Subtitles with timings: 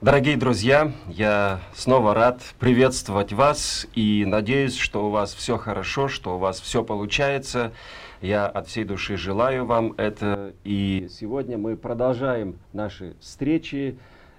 [0.00, 6.34] Дорогие друзья, я снова рад приветствовать вас и надеюсь, что у вас все хорошо, что
[6.34, 7.72] у вас все получается.
[8.20, 10.52] Я от всей души желаю вам это.
[10.64, 13.96] И сегодня мы продолжаем наши встречи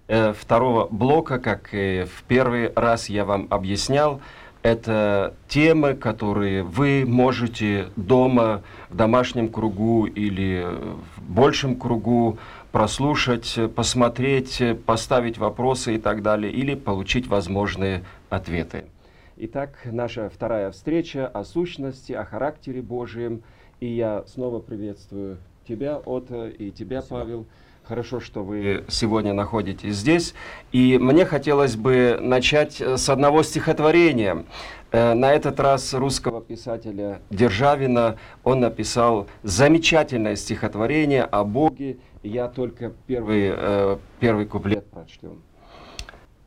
[0.08, 4.22] э, второго блока, как и в первый раз я вам объяснял.
[4.62, 10.66] Это темы, которые вы можете дома, в домашнем кругу или
[11.16, 12.40] в большем кругу
[12.76, 18.84] прослушать, посмотреть, поставить вопросы и так далее, или получить возможные ответы.
[19.38, 23.44] Итак, наша вторая встреча о сущности, о характере Божьем.
[23.80, 27.20] И я снова приветствую тебя, Ота, и тебя, Спасибо.
[27.22, 27.46] Павел.
[27.86, 30.34] Хорошо, что вы сегодня находитесь здесь.
[30.74, 34.44] И мне хотелось бы начать с одного стихотворения.
[34.96, 38.18] Э, на этот раз русского писателя Державина.
[38.46, 41.98] Он написал замечательное стихотворение о Боге.
[42.24, 45.40] Я только первый, э, первый куплет прочту.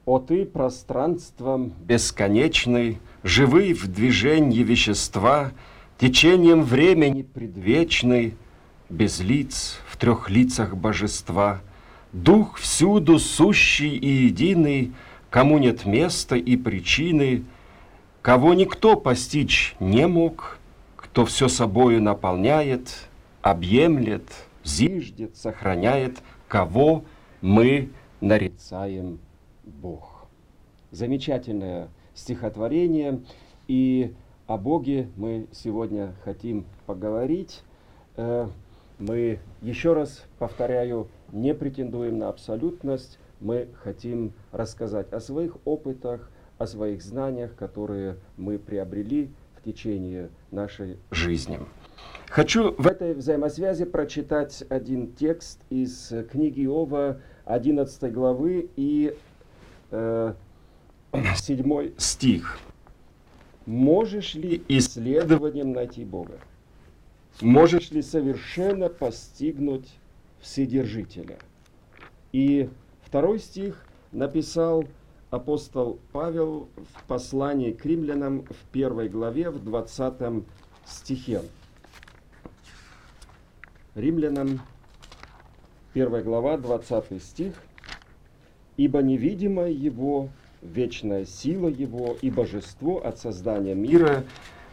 [0.06, 5.50] «О ты, пространством бесконечный, живый в движении вещества,
[5.98, 8.34] течением времени предвечный,
[8.89, 11.61] без лиц, в трех лицах божества,
[12.15, 14.94] дух всюду сущий и единый,
[15.28, 17.44] кому нет места и причины—
[18.29, 20.59] кого никто постичь не мог,
[20.97, 23.09] кто все собою наполняет,
[23.41, 24.25] объемлет,
[24.62, 27.05] зиждет, сохраняет, кого
[27.41, 27.89] мы
[28.21, 29.19] нарицаем
[29.65, 30.27] Бог.
[30.91, 33.23] Замечательное стихотворение,
[33.67, 34.15] и
[34.47, 37.62] о Боге мы сегодня хотим поговорить.
[38.19, 38.47] Э,
[38.99, 46.67] мы, еще раз повторяю, не претендуем на абсолютность, мы хотим рассказать о своих опытах, о
[46.67, 51.59] своих знаниях, которые мы приобрели в течение нашей жизни.
[52.28, 59.17] Хочу в этой взаимосвязи прочитать один текст из книги Иова 11 главы и
[59.91, 60.34] э,
[61.37, 62.59] 7 стих.
[63.65, 66.38] «Можешь ли исследованием найти Бога?
[67.41, 69.88] Можешь ли совершенно постигнуть
[70.41, 71.38] Вседержителя?»
[72.32, 72.69] И
[73.03, 74.84] второй стих написал
[75.31, 80.44] апостол Павел в послании к римлянам в первой главе, в 20
[80.87, 81.43] стихе.
[83.94, 84.61] Римлянам,
[85.93, 87.55] первая глава, 20 стих.
[88.77, 90.28] «Ибо невидимое Его,
[90.62, 94.25] вечная сила Его и божество от создания мира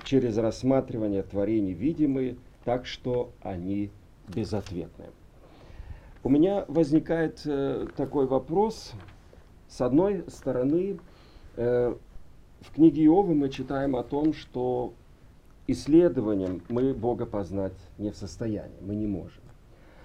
[0.04, 3.90] через рассматривание творений видимые, так что они
[4.28, 5.06] безответны».
[6.24, 8.94] У меня возникает э, такой вопрос–
[9.68, 11.00] с одной стороны,
[11.56, 11.96] э,
[12.62, 14.94] в книге Иова мы читаем о том, что
[15.68, 19.42] исследованием мы Бога познать не в состоянии, мы не можем.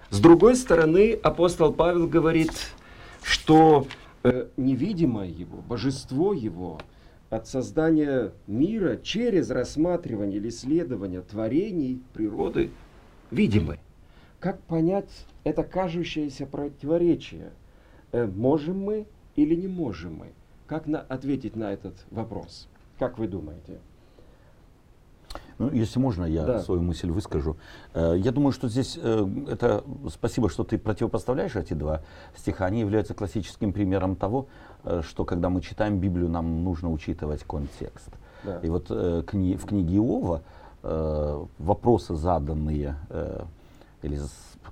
[0.09, 2.51] С другой стороны, апостол Павел говорит,
[3.23, 3.87] что
[4.23, 6.79] э, невидимое Его, божество Его
[7.29, 12.71] от создания мира через рассматривание или исследование творений природы
[13.29, 13.79] видимы.
[14.39, 17.53] Как понять это кажущееся противоречие?
[18.11, 19.05] Э, можем мы
[19.35, 20.31] или не можем мы?
[20.67, 22.67] Как на, ответить на этот вопрос?
[22.97, 23.79] Как вы думаете?
[25.61, 26.59] Ну, если можно, я да.
[26.59, 27.55] свою мысль выскажу.
[27.93, 32.01] Э, я думаю, что здесь э, это спасибо, что ты противопоставляешь эти два
[32.35, 32.65] стиха.
[32.65, 34.47] Они являются классическим примером того,
[34.83, 38.09] э, что когда мы читаем Библию, нам нужно учитывать контекст.
[38.43, 38.59] Да.
[38.63, 40.41] И вот в книге Иова
[41.59, 42.95] вопросы, заданные
[44.01, 44.19] или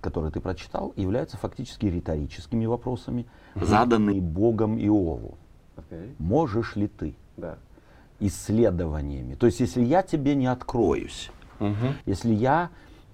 [0.02, 3.26] которые ты прочитал, являются фактически риторическими вопросами,
[3.56, 3.66] угу.
[3.66, 5.38] заданные Богом Иову.
[5.76, 6.16] Okay.
[6.20, 7.58] Можешь ли ты да.
[8.20, 9.36] исследованиями?
[9.36, 11.74] То есть, если я тебе не откроюсь, угу.
[12.06, 12.70] если я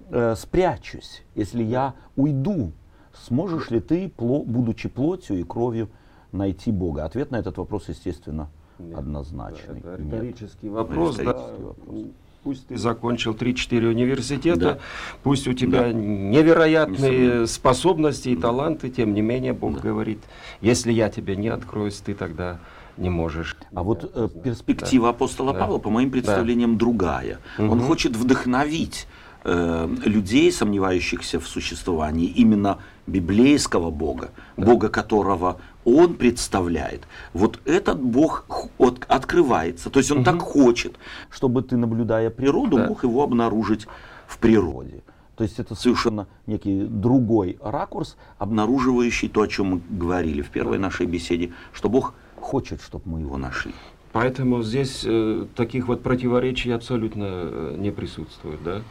[0.09, 2.71] э, спрячусь, если я уйду,
[3.13, 5.89] сможешь ли ты, будучи плотью и кровью,
[6.31, 7.05] найти Бога?
[7.05, 8.97] Ответ на этот вопрос, естественно, Нет.
[8.97, 9.81] однозначный.
[9.81, 10.73] Да, это риторический Нет.
[10.73, 11.17] вопрос.
[11.17, 11.65] Риторический да.
[11.65, 11.97] вопрос
[12.45, 14.77] пусть ты закончил 3-4 университета, да.
[15.23, 15.93] пусть у тебя да.
[15.93, 19.79] невероятные не способности и таланты, тем не менее Бог да.
[19.81, 20.19] говорит,
[20.61, 22.59] если я тебе не откроюсь, ты тогда
[22.97, 23.57] не можешь.
[23.73, 25.09] А вот э, перспектива да.
[25.09, 25.59] апостола да.
[25.61, 26.79] Павла, по моим представлениям, да.
[26.79, 27.39] другая.
[27.57, 27.71] Угу.
[27.71, 29.07] Он хочет вдохновить
[29.43, 32.77] э, людей, сомневающихся в существовании именно
[33.07, 34.67] библейского Бога, да.
[34.67, 37.07] Бога которого он представляет.
[37.33, 38.45] Вот этот Бог
[38.77, 39.89] от, открывается.
[39.89, 40.25] То есть он угу.
[40.25, 40.95] так хочет,
[41.29, 42.87] чтобы ты, наблюдая природу, да.
[42.87, 43.87] мог его обнаружить
[44.27, 45.03] в природе.
[45.35, 50.79] То есть это совершенно некий другой ракурс, обнаруживающий то, о чем мы говорили в первой
[50.79, 53.73] нашей беседе, что Бог хочет, чтобы мы его нашли.
[54.13, 58.81] Поэтому здесь э, таких вот противоречий абсолютно э, не присутствует, да?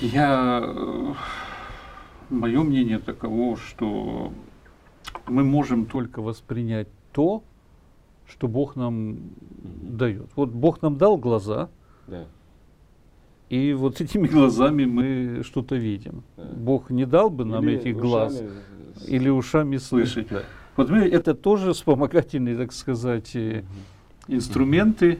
[0.00, 0.62] Я...
[0.64, 1.14] Э,
[2.30, 4.32] Мое мнение таково, что
[5.26, 7.42] мы можем только воспринять то,
[8.28, 9.18] что Бог нам
[9.82, 10.28] дает.
[10.36, 11.68] Вот Бог нам дал глаза,
[12.06, 12.26] да.
[13.48, 16.22] и вот этими глазами мы что-то видим.
[16.36, 16.44] Да.
[16.44, 18.50] Бог не дал бы нам или этих глаз, ушами...
[19.06, 20.28] или ушами слышать.
[20.30, 20.42] Да.
[20.76, 23.64] Вот мы, это тоже вспомогательные, так сказать, угу.
[24.28, 25.18] инструменты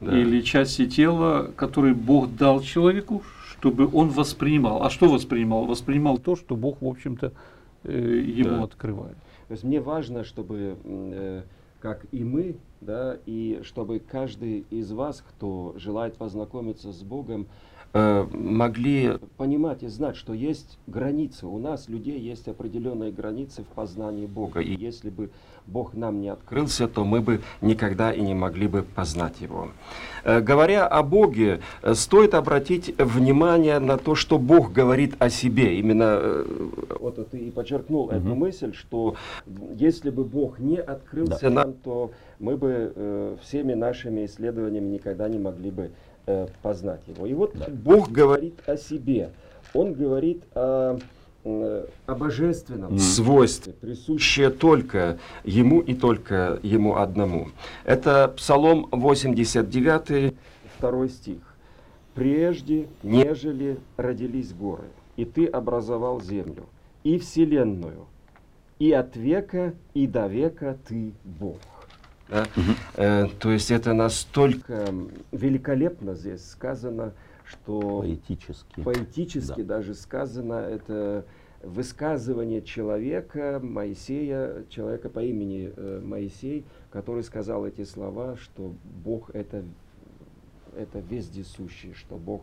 [0.00, 0.18] да.
[0.18, 4.82] или части тела, которые Бог дал человеку, чтобы он воспринимал.
[4.82, 5.64] А что воспринимал?
[5.64, 7.32] Воспринимал то, что Бог, в общем-то,
[7.86, 8.64] э, ему да.
[8.64, 9.16] открывает.
[9.48, 11.42] То есть мне важно, чтобы э,
[11.80, 17.46] как и мы, да, и чтобы каждый из вас, кто желает познакомиться с Богом,
[17.98, 21.46] Э, могли понимать и знать, что есть границы.
[21.46, 24.60] У нас, людей, есть определенные границы в познании Бога.
[24.60, 25.30] И если бы
[25.66, 29.68] Бог нам не открылся, то мы бы никогда и не могли бы познать Его.
[30.24, 35.78] Э, говоря о Боге, э, стоит обратить внимание на то, что Бог говорит о себе.
[35.78, 36.44] Именно
[37.00, 38.14] вот ты и подчеркнул угу.
[38.14, 39.16] эту мысль, что
[39.76, 41.50] если бы Бог не открылся да.
[41.50, 45.90] нам, то мы бы всеми нашими исследованиями никогда не могли бы
[46.26, 47.26] э, познать его.
[47.26, 47.66] И вот да.
[47.68, 49.30] Бог говорит о себе.
[49.74, 50.98] Он говорит о, э,
[51.46, 57.48] о божественном свойстве, присущее только ему и только ему одному.
[57.84, 60.34] Это Псалом 89,
[60.76, 61.38] второй стих.
[62.14, 66.64] «Прежде, нежели родились горы, и ты образовал землю,
[67.04, 68.06] и вселенную,
[68.78, 71.58] и от века, и до века ты Бог».
[72.28, 72.46] Да?
[72.56, 72.70] Угу.
[72.96, 74.86] Э, то есть это настолько
[75.30, 77.12] великолепно здесь сказано,
[77.48, 79.76] что поэтически, поэтически да.
[79.76, 81.24] даже сказано это
[81.62, 89.64] высказывание человека, Моисея, человека по имени э, Моисей, который сказал эти слова, что Бог это,
[90.76, 92.42] это вездесущий, что Бог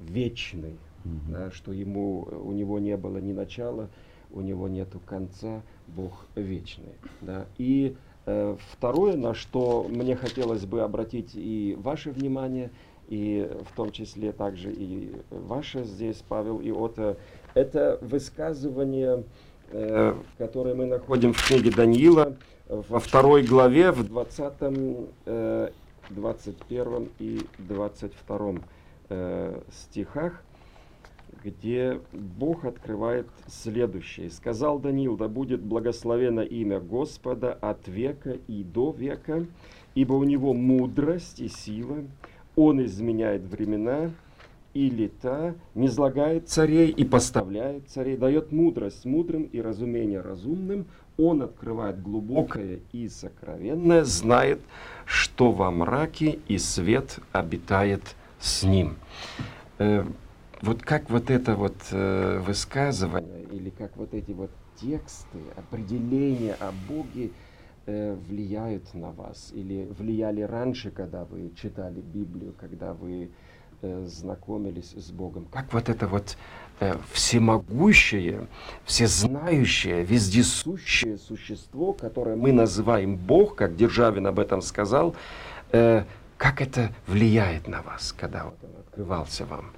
[0.00, 1.32] вечный, угу.
[1.32, 3.90] да, что ему, у него не было ни начала,
[4.32, 6.94] у него нету конца, Бог вечный.
[7.20, 7.46] Да.
[7.58, 7.96] И
[8.26, 12.70] Э, второе, на что мне хотелось бы обратить и ваше внимание,
[13.08, 17.16] и в том числе также и ваше здесь, Павел и Ота,
[17.54, 19.24] это высказывание,
[19.70, 22.36] э, которое мы находим в книге Даниила
[22.68, 25.10] во второй главе, в 20,
[26.10, 28.54] 21 и 22
[29.10, 30.42] э, стихах
[31.42, 34.30] где Бог открывает следующее.
[34.30, 39.46] «Сказал Даниил, да будет благословено имя Господа от века и до века,
[39.94, 42.04] ибо у него мудрость и сила,
[42.56, 44.10] он изменяет времена
[44.72, 50.86] и лета, не злагает царей и поставляет царей, дает мудрость мудрым и разумение разумным,
[51.16, 54.60] он открывает глубокое и сокровенное, знает,
[55.06, 58.96] что во мраке и свет обитает с ним».
[59.78, 60.04] Э,
[60.60, 66.72] вот как вот это вот э, высказывание или как вот эти вот тексты, определения о
[66.88, 67.30] Боге
[67.86, 69.50] влияют на вас?
[69.54, 73.30] Или влияли раньше, когда вы читали Библию, когда вы
[73.82, 75.46] э, знакомились с Богом?
[75.52, 76.36] Как вот это вот
[76.80, 78.46] э, всемогущее,
[78.84, 85.14] всезнающее, вездесущее существо, которое мы называем Бог, как Державин об этом сказал,
[85.72, 86.04] э,
[86.36, 89.72] как это влияет на вас, когда вот он открывался вам?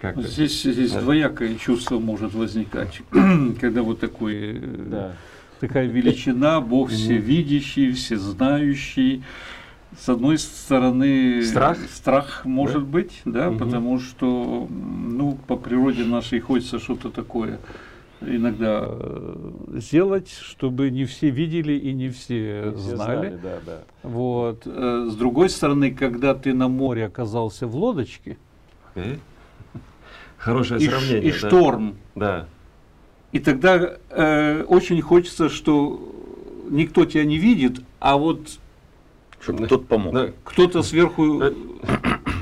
[0.00, 1.00] Как здесь здесь да.
[1.00, 3.02] двоякое чувство может возникать,
[3.60, 5.16] когда вот такой, э, да.
[5.62, 9.22] Такая величина, Бог всевидящий, всезнающий.
[9.96, 12.90] С одной стороны, страх, страх может да?
[12.90, 13.58] быть, да, угу.
[13.58, 17.60] потому что, ну, по природе нашей хочется что-то такое
[18.22, 23.28] иногда э, сделать, чтобы не все видели и не все, не все знали.
[23.28, 23.78] знали да, да.
[24.02, 24.62] Вот.
[24.64, 28.36] Э, с другой стороны, когда ты на море оказался в лодочке.
[30.38, 31.22] Хорошее и сравнение.
[31.22, 31.36] И да?
[31.36, 31.96] шторм.
[32.14, 32.48] Да.
[33.32, 36.12] И тогда э, очень хочется, что
[36.70, 38.58] никто тебя не видит, а вот
[39.40, 40.14] чтобы кто-то помог.
[40.14, 40.30] Да.
[40.44, 41.52] Кто-то сверху да.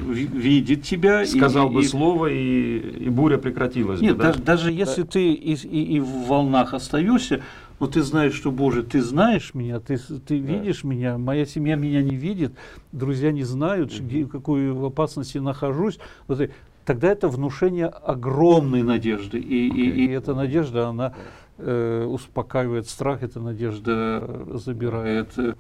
[0.07, 1.25] видит тебя.
[1.25, 4.23] Сказал и, бы и, слово, и, и буря прекратилась Нет, бы.
[4.25, 4.45] Даже, да?
[4.45, 5.09] даже если да.
[5.09, 7.43] ты и, и, и в волнах остаешься,
[7.79, 10.53] но ты знаешь, что, Боже, ты знаешь меня, ты, ты да.
[10.53, 12.53] видишь меня, моя семья меня не видит,
[12.93, 14.03] друзья не знают, угу.
[14.05, 15.99] где, в какой опасности нахожусь.
[16.29, 16.51] Вот,
[16.91, 19.39] тогда это внушение огромной надежды.
[19.39, 19.75] И, okay.
[19.77, 21.15] и, и эта надежда, она
[21.59, 25.55] э, успокаивает страх, эта надежда забирает, э,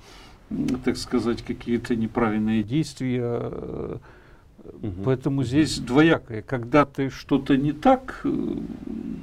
[0.84, 4.00] так сказать, какие-то неправильные действия.
[4.82, 5.02] Угу.
[5.04, 6.42] Поэтому здесь двоякое.
[6.42, 8.28] Когда ты что-то не так э,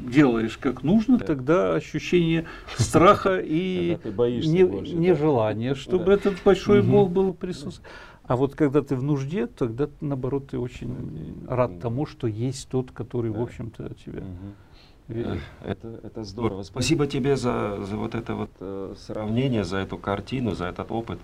[0.10, 1.26] делаешь, как нужно, да.
[1.26, 2.46] тогда ощущение
[2.78, 7.92] страха и нежелания, чтобы этот большой Бог был присутствовать.
[8.28, 12.92] А вот когда ты в нужде, тогда наоборот ты очень рад тому, что есть тот,
[12.92, 13.40] который, да.
[13.40, 14.24] в общем-то, тебя.
[15.08, 16.64] Э, это, это здорово.
[16.64, 21.20] Спасибо тебе за, за вот это вот э, сравнение, за эту картину, за этот опыт.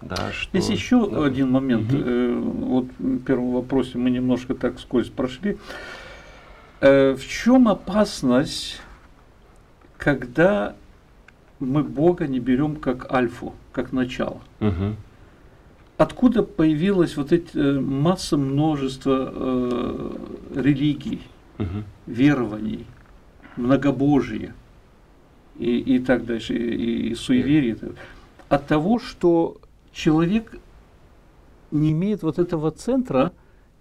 [0.00, 0.56] Да, что...
[0.56, 1.24] Есть еще да.
[1.24, 1.92] один момент.
[1.92, 2.02] Угу.
[2.02, 5.58] Э, вот в первом вопросе мы немножко так скользь прошли.
[6.80, 8.80] Э, в чем опасность,
[9.98, 10.76] когда
[11.58, 14.40] мы Бога не берем как альфу, как начало?
[14.60, 14.96] Угу.
[15.96, 20.10] Откуда появилась вот эта э, масса множества э,
[20.56, 21.22] религий,
[21.58, 21.84] угу.
[22.06, 22.86] верований,
[23.56, 24.54] многобожие
[25.56, 27.76] и, и так дальше, и, и суеверие.
[28.48, 29.58] От того, что
[29.92, 30.58] человек
[31.70, 33.32] не имеет вот этого центра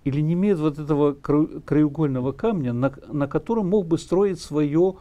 [0.03, 4.95] или не имеет вот этого краеугольного камня, на, на котором мог бы строить свое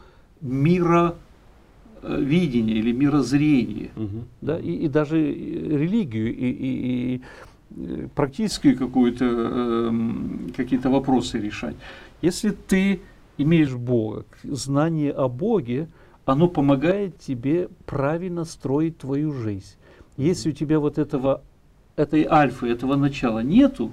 [2.03, 4.23] мировидение или мирозрение, угу.
[4.41, 7.21] да, и, и даже религию, и, и,
[7.75, 9.91] и практически какую-то, э,
[10.55, 11.75] какие-то вопросы решать.
[12.21, 13.01] Если ты
[13.37, 15.87] имеешь Бога, знание о Боге,
[16.25, 19.75] оно помогает тебе правильно строить твою жизнь.
[20.17, 21.41] Если у тебя вот этого,
[21.95, 23.91] этой альфы, этого начала нету,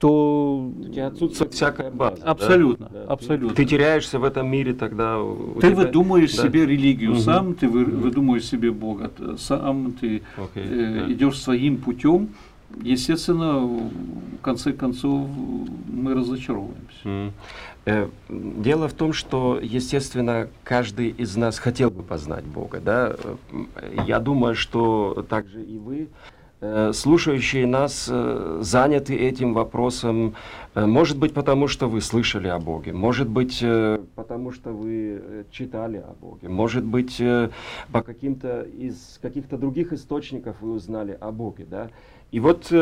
[0.00, 2.24] то у тебя отсутствует всякая база.
[2.24, 3.04] Абсолютно, да?
[3.04, 3.54] абсолютно.
[3.54, 5.18] Ты теряешься в этом мире тогда.
[5.56, 5.76] Ты тебя...
[5.76, 6.42] выдумаешь да.
[6.42, 7.20] себе религию угу.
[7.20, 11.12] сам, ты вы, выдумаешь себе Бога сам, ты okay, э, да.
[11.12, 12.30] идешь своим путем.
[12.80, 15.28] Естественно, в конце концов
[15.86, 17.04] мы разочаровываемся.
[17.04, 17.32] Mm.
[17.84, 22.80] Э, дело в том, что, естественно, каждый из нас хотел бы познать Бога.
[22.80, 23.16] Да?
[24.06, 26.06] Я думаю, что также и вы, э,
[26.92, 30.34] слушающие нас, э, заняты этим вопросом.
[30.74, 33.64] Может быть, потому что вы слышали о Боге, может быть,
[34.14, 37.20] потому что вы читали о Боге, может быть,
[37.90, 41.66] по каким-то из каких-то других источников вы узнали о Боге.
[41.68, 41.88] Да?
[42.30, 42.72] И вот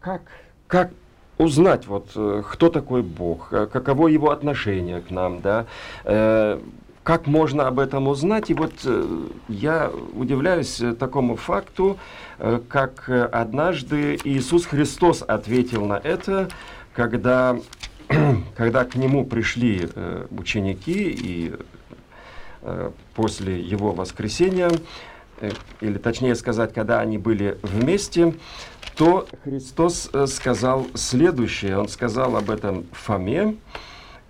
[0.00, 0.22] как,
[0.66, 0.90] как
[1.38, 5.66] узнать, вот, э, кто такой Бог, э, каково его отношение к нам, да,
[6.04, 6.60] э,
[7.04, 8.50] как можно об этом узнать?
[8.50, 8.72] И вот
[9.48, 11.98] я удивляюсь такому факту,
[12.68, 16.48] как однажды Иисус Христос ответил на это,
[16.94, 17.56] когда,
[18.56, 19.88] когда к нему пришли
[20.30, 21.54] ученики и
[23.14, 24.70] после его воскресения,
[25.80, 28.34] или точнее сказать, когда они были вместе,
[28.96, 31.78] то Христос э, сказал следующее.
[31.78, 33.56] Он сказал об этом Фоме,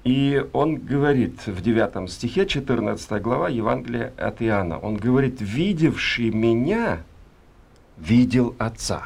[0.05, 7.03] и он говорит в 9 стихе, 14 глава Евангелия от Иоанна, он говорит, «Видевший меня,
[7.97, 9.03] видел Отца».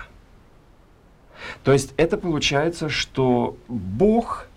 [1.62, 4.48] То есть это получается, что Бог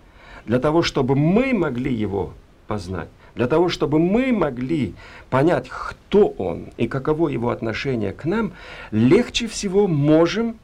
[0.44, 2.34] для того, чтобы мы могли Его
[2.66, 4.94] познать, для того, чтобы мы могли
[5.30, 8.52] понять, кто Он и каково Его отношение к нам,
[8.90, 10.56] легче всего можем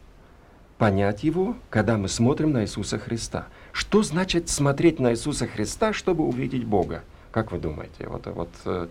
[0.77, 3.47] понять его, когда мы смотрим на Иисуса Христа.
[3.73, 7.03] Что значит смотреть на Иисуса Христа, чтобы увидеть Бога?
[7.31, 8.09] Как вы думаете?
[8.09, 8.89] Вот, вот э,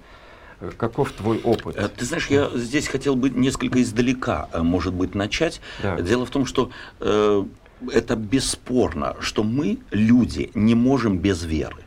[0.78, 1.76] Каков твой опыт?
[1.78, 5.62] Э, ты знаешь, я здесь хотел бы несколько издалека, э, может быть, начать.
[5.84, 6.00] Да.
[6.02, 7.44] Дело в том, что э,
[7.92, 11.84] это бесспорно, что мы, люди, не можем без веры.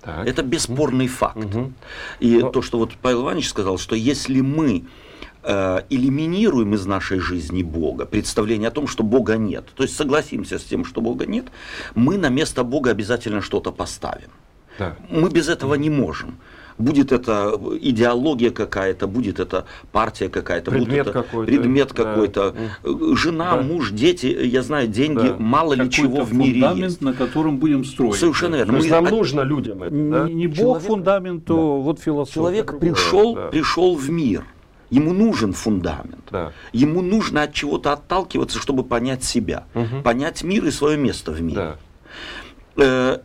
[0.00, 0.26] Так.
[0.26, 1.36] Это бесспорный факт.
[1.36, 1.72] Угу.
[2.20, 2.50] И Но...
[2.50, 4.84] то, что вот Павел Иванович сказал, что если мы
[5.48, 10.58] Э, элиминируем из нашей жизни Бога, представление о том, что Бога нет, то есть согласимся
[10.58, 11.44] с тем, что Бога нет,
[11.94, 14.30] мы на место Бога обязательно что-то поставим.
[14.76, 14.96] Да.
[15.08, 16.38] Мы без этого не можем.
[16.78, 21.94] Будет это идеология какая-то, будет это партия какая-то, предмет какой-то, предмет да.
[21.94, 22.54] какой-то,
[23.14, 23.62] жена, да.
[23.62, 25.36] муж, дети, я знаю, деньги, да.
[25.38, 27.02] мало ли чего в мире фундамент, есть.
[27.02, 28.16] на котором будем строить.
[28.16, 28.78] Совершенно верно.
[28.78, 29.94] Мы, нам нужно людям это.
[29.94, 30.28] Да?
[30.28, 31.84] Не Бог Человек, фундамент, то да.
[31.84, 32.34] вот философия.
[32.34, 33.46] Человек пришел, да.
[33.46, 34.44] пришел в мир
[34.90, 36.28] Ему нужен фундамент.
[36.30, 36.52] Да.
[36.72, 40.02] Ему нужно от чего-то отталкиваться, чтобы понять себя, угу.
[40.02, 41.56] понять мир и свое место в мире.
[41.56, 41.76] Да.
[42.76, 43.18] Э,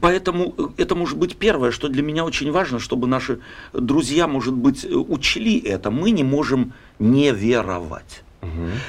[0.00, 3.40] поэтому это может быть первое, что для меня очень важно, чтобы наши
[3.72, 5.90] друзья, может быть, учли это.
[5.90, 8.24] Мы не можем не веровать.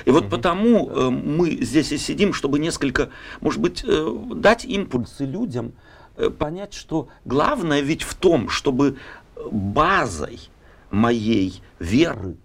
[0.05, 3.09] И вот потому э, мы здесь и сидим, чтобы несколько,
[3.41, 5.73] может быть, э, дать импульсы людям,
[6.17, 8.97] э, понять, что главное ведь в том, чтобы
[9.51, 10.39] базой
[10.95, 12.37] моей веры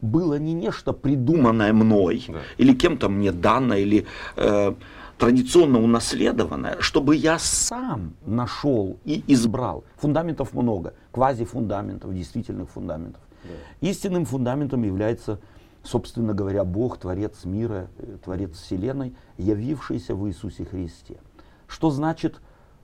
[0.00, 2.40] было не нечто придуманное мной да.
[2.58, 4.74] или кем-то мне данное или э,
[5.18, 9.84] традиционно унаследованное, чтобы я сам нашел и избрал.
[9.96, 13.22] Фундаментов много, квазифундаментов, действительных фундаментов.
[13.44, 13.88] Да.
[13.88, 15.38] Истинным фундаментом является,
[15.82, 21.18] собственно говоря, Бог, Творец мира, э, Творец Вселенной, явившийся в Иисусе Христе.
[21.66, 22.40] Что значит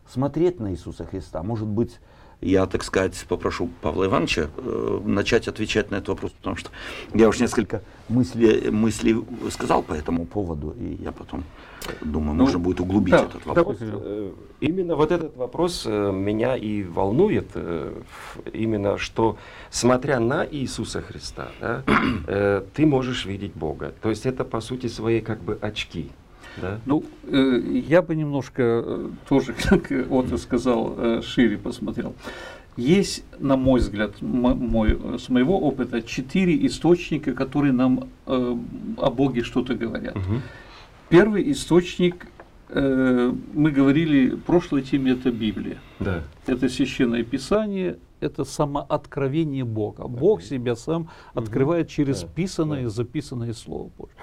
[0.09, 1.43] смотреть на Иисуса Христа?
[1.43, 1.99] Может быть,
[2.41, 6.71] я, так сказать, попрошу Павла Ивановича э, начать отвечать на этот вопрос, потому что
[7.15, 11.45] я уж несколько мыслей, мыслей сказал по этому поводу, и я потом
[12.01, 13.79] думаю, ну, можно будет углубить да, этот вопрос.
[13.79, 18.03] Да, вот, э, именно вот этот вопрос э, меня и волнует, э,
[18.53, 19.37] именно что,
[19.71, 21.83] смотря на Иисуса Христа, да,
[22.27, 23.93] э, ты можешь видеть Бога.
[24.01, 26.11] То есть это, по сути, свои как бы очки.
[26.61, 26.81] Да?
[26.87, 32.15] Ну, э, я бы немножко э, тоже, как Отто сказал, э, шире посмотрел.
[32.77, 38.57] Есть, на мой взгляд, мой, с моего опыта, четыре источника, которые нам э,
[38.97, 40.17] о Боге что-то говорят.
[40.17, 40.41] Угу.
[41.09, 42.29] Первый источник,
[42.69, 45.79] э, мы говорили в прошлой теме, это Библия.
[45.99, 46.23] Да.
[46.47, 50.07] Это священное писание, это самооткровение Бога.
[50.07, 54.15] Бог себя сам открывает через писанное, записанное Слово Божье.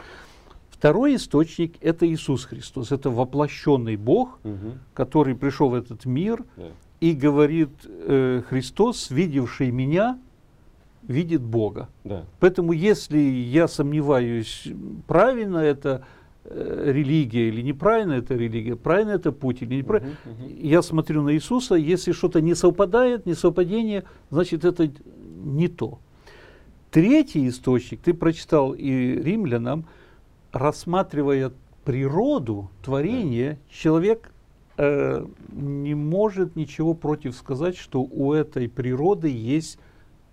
[0.78, 2.92] Второй источник– это Иисус Христос.
[2.92, 4.78] Это воплощенный Бог, угу.
[4.94, 6.66] который пришел в этот мир да.
[7.02, 10.20] и говорит, э, Христос, видевший меня,
[11.02, 11.90] видит Бога.
[12.04, 12.26] Да.
[12.40, 14.68] Поэтому если я сомневаюсь,
[15.08, 16.06] правильно это
[16.44, 20.54] э, религия или неправильно это религия, правильно это путь или неправильно, угу, угу.
[20.62, 24.92] я смотрю на Иисуса, если что-то не совпадает, не совпадение, значит это
[25.44, 25.98] не то.
[26.92, 28.92] Третий источник, ты прочитал и
[29.24, 29.88] римлянам,
[30.58, 31.52] рассматривая
[31.86, 34.32] природу, творение, человек
[34.78, 39.80] э, не может ничего против сказать, что у этой природы есть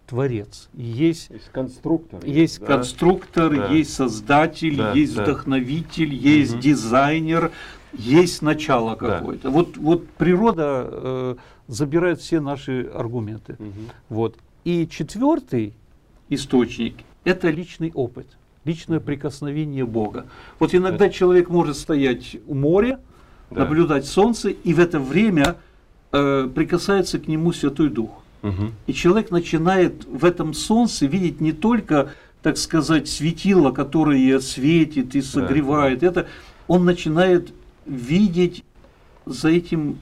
[0.07, 2.67] творец, есть, есть конструктор, есть да?
[2.67, 3.69] конструктор, да.
[3.69, 5.23] есть создатель, да, есть да.
[5.23, 6.61] вдохновитель, есть угу.
[6.61, 7.53] дизайнер,
[7.93, 9.45] есть начало какое-то.
[9.45, 9.51] Да.
[9.51, 11.37] Вот вот природа э,
[11.69, 13.57] забирает все наши аргументы.
[13.59, 13.71] Угу.
[14.09, 15.75] Вот и четвертый
[16.29, 18.27] источник это личный опыт
[18.65, 20.27] личное прикосновение Бога.
[20.59, 23.01] Вот иногда человек может стоять у моря,
[23.51, 23.61] да.
[23.61, 25.57] наблюдать солнце, и в это время
[26.13, 28.11] э, прикасается к нему Святой Дух.
[28.43, 28.71] Угу.
[28.87, 35.23] И человек начинает в этом солнце видеть не только, так сказать, светило, которое светит и
[35.23, 36.01] согревает.
[36.01, 36.07] Да.
[36.07, 36.27] Это
[36.67, 37.53] он начинает
[37.87, 38.65] видеть
[39.27, 39.99] за этим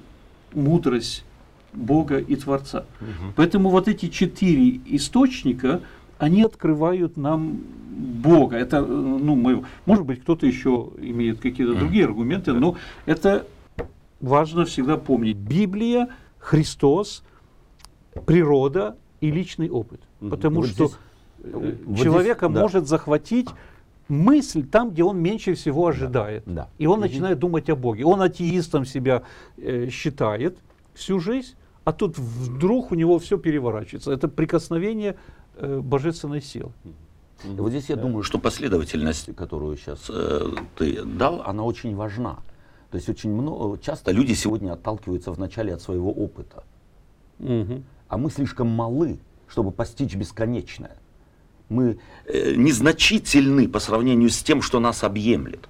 [0.53, 1.25] мудрость
[1.73, 2.85] Бога и Творца.
[3.01, 3.33] Угу.
[3.37, 5.81] Поэтому вот эти четыре источника,
[6.23, 8.57] они открывают нам Бога.
[8.57, 13.45] Это, ну, мы, может быть, кто-то еще имеет какие-то другие аргументы, но это
[14.21, 15.37] важно всегда помнить.
[15.37, 17.25] Библия, Христос,
[18.25, 20.01] природа и личный опыт.
[20.21, 20.99] Потому вот что здесь,
[21.43, 22.61] э, человека здесь, да.
[22.61, 23.49] может захватить
[24.07, 26.45] мысль там, где он меньше всего ожидает.
[26.47, 26.69] Да, да.
[26.79, 27.09] И он угу.
[27.09, 28.05] начинает думать о Боге.
[28.05, 29.25] Он атеистом себя
[29.57, 30.57] э, считает
[30.95, 34.13] всю жизнь, а тут вдруг у него все переворачивается.
[34.13, 35.17] Это прикосновение
[35.61, 36.73] божественной силы.
[37.45, 42.39] И вот здесь я думаю, что последовательность, которую сейчас э, ты дал, она очень важна.
[42.91, 46.63] То есть очень много, часто люди сегодня отталкиваются вначале от своего опыта.
[47.41, 47.83] Угу.
[48.09, 50.97] А мы слишком малы, чтобы постичь бесконечное.
[51.69, 55.69] Мы э, незначительны по сравнению с тем, что нас объемлет.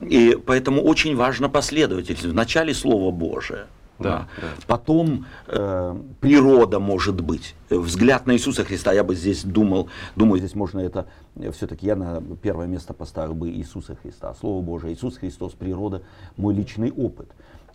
[0.00, 2.24] И поэтому очень важна последовательность.
[2.24, 3.66] Вначале Слово Божие–
[4.02, 4.48] да, да.
[4.66, 7.54] Потом э, природа может быть.
[7.68, 11.06] Взгляд на Иисуса Христа, я бы здесь думал, думаю, здесь можно это,
[11.52, 14.34] все-таки я на первое место поставил бы Иисуса Христа.
[14.34, 16.02] Слово Божие, Иисус Христос, природа,
[16.36, 17.30] мой личный опыт.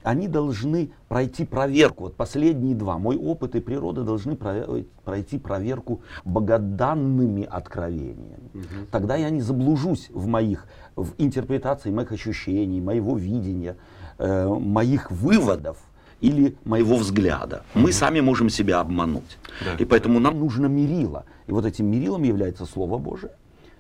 [0.05, 2.03] Они должны пройти проверку.
[2.03, 8.51] Вот последние два, мой опыт и природа должны пройти проверку богоданными откровениями.
[8.53, 8.85] Угу.
[8.91, 13.77] Тогда я не заблужусь в моих, в интерпретации моих ощущений, моего видения,
[14.19, 15.77] э, моих выводов
[16.25, 17.63] или моего взгляда.
[17.75, 19.37] Мы сами можем себя обмануть.
[19.63, 19.75] Да.
[19.77, 21.25] И поэтому нам нужно мерило.
[21.47, 23.31] И вот этим мерилом является Слово Божие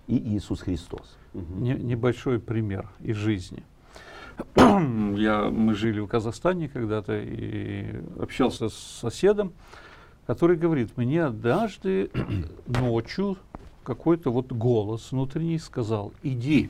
[0.07, 1.17] и Иисус Христос.
[1.33, 3.63] Не, небольшой пример из жизни.
[4.55, 9.53] Я, мы жили в Казахстане когда-то и общался с соседом,
[10.27, 12.11] который говорит, мне однажды
[12.67, 13.37] ночью
[13.83, 16.69] какой-то вот голос внутренний сказал, иди,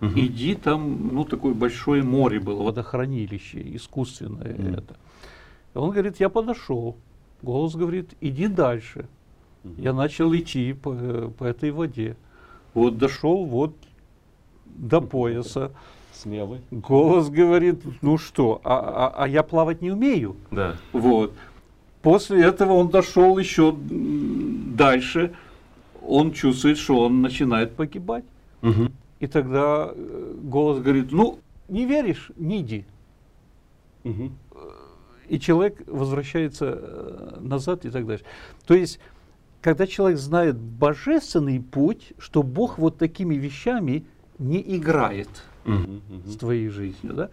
[0.00, 0.12] Угу.
[0.14, 4.68] Иди там, ну, такое большое море было, водохранилище, искусственное угу.
[4.68, 4.96] это.
[5.74, 6.96] И он говорит, я подошел.
[7.42, 9.08] Голос говорит, иди дальше.
[9.64, 9.74] Угу.
[9.78, 10.92] Я начал идти по,
[11.36, 12.16] по этой воде.
[12.74, 13.74] Вот дошел вот
[14.66, 15.72] до пояса.
[16.12, 16.60] Смелый.
[16.70, 20.36] Голос говорит, ну что, а, а, а я плавать не умею.
[20.50, 20.76] Да.
[20.92, 21.32] Вот.
[22.02, 25.34] После этого он дошел еще дальше.
[26.02, 28.24] Он чувствует, что он начинает погибать.
[28.62, 28.90] Угу.
[29.20, 32.84] И тогда э, голос говорит, ну, не веришь, не иди.
[34.04, 34.30] Угу.
[35.28, 38.24] И человек возвращается э, назад и так дальше.
[38.66, 38.98] То есть,
[39.60, 44.06] когда человек знает божественный путь, что Бог вот такими вещами
[44.38, 45.28] не играет
[45.66, 46.30] угу, угу.
[46.30, 47.28] с твоей жизнью, да,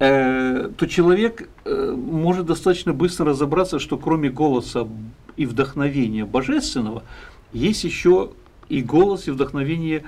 [0.00, 4.88] э, то человек э, может достаточно быстро разобраться, что кроме голоса
[5.36, 7.04] и вдохновения божественного,
[7.52, 8.32] есть еще
[8.68, 10.04] и голос и вдохновение,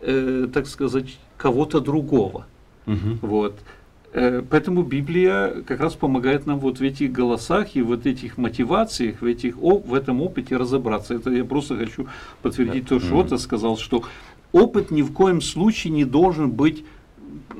[0.00, 2.46] э, так сказать, кого-то другого.
[2.86, 3.18] Угу.
[3.22, 3.58] Вот.
[4.12, 9.20] Э, поэтому Библия как раз помогает нам вот в этих голосах и вот этих мотивациях,
[9.20, 11.14] в, этих, в этом опыте разобраться.
[11.14, 12.06] Это я просто хочу
[12.42, 12.88] подтвердить да.
[12.88, 13.38] то, что mm-hmm.
[13.38, 14.04] сказал, что
[14.52, 16.84] опыт ни в коем случае не должен быть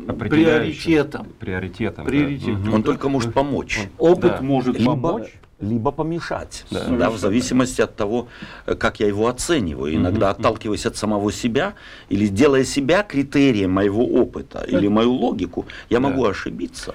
[0.06, 1.26] приоритетом.
[1.38, 2.06] Приоритетом.
[2.06, 2.64] приоритетом.
[2.64, 2.70] Да.
[2.72, 3.80] Он только может помочь.
[3.98, 4.42] Опыт да.
[4.42, 5.34] может либо, помочь.
[5.60, 6.86] Либо помешать, да.
[6.86, 8.28] Да, в зависимости от того,
[8.64, 9.92] как я его оцениваю.
[9.92, 10.38] Иногда угу.
[10.38, 11.74] отталкиваясь от самого себя
[12.08, 16.08] или делая себя критерием моего опыта или мою логику, я да.
[16.08, 16.94] могу ошибиться.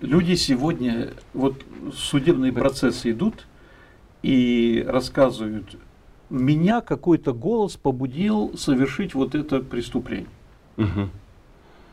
[0.00, 1.56] Люди сегодня, вот
[1.94, 3.46] судебные процессы идут
[4.22, 5.76] и рассказывают,
[6.30, 10.28] меня какой-то голос побудил совершить вот это преступление.
[10.76, 11.10] Угу.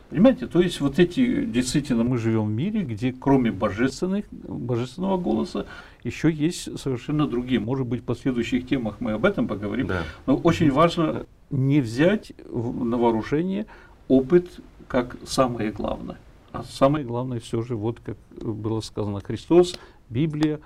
[0.09, 5.67] Понимаете, то есть вот эти, действительно, мы живем в мире, где кроме божественных, божественного голоса
[6.03, 7.59] еще есть совершенно другие.
[7.59, 9.87] Может быть, в последующих темах мы об этом поговорим.
[9.87, 10.03] Да.
[10.25, 13.67] Но очень важно не взять на вооружение
[14.07, 14.49] опыт
[14.87, 16.17] как самое главное.
[16.51, 19.75] А самое главное все же, вот как было сказано, Христос,
[20.09, 20.59] Библия,